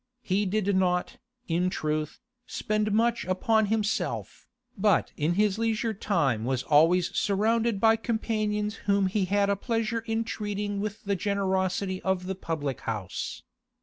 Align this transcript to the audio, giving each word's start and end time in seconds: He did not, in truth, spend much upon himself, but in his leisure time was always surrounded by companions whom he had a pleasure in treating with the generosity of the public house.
He 0.23 0.47
did 0.47 0.75
not, 0.75 1.19
in 1.47 1.69
truth, 1.69 2.19
spend 2.47 2.91
much 2.91 3.23
upon 3.25 3.67
himself, 3.67 4.47
but 4.75 5.11
in 5.15 5.35
his 5.35 5.59
leisure 5.59 5.93
time 5.93 6.43
was 6.43 6.63
always 6.63 7.15
surrounded 7.15 7.79
by 7.79 7.97
companions 7.97 8.77
whom 8.89 9.05
he 9.05 9.25
had 9.25 9.47
a 9.51 9.55
pleasure 9.55 9.99
in 9.99 10.23
treating 10.23 10.79
with 10.79 11.03
the 11.03 11.15
generosity 11.15 12.01
of 12.01 12.25
the 12.25 12.33
public 12.33 12.79
house. 12.81 13.43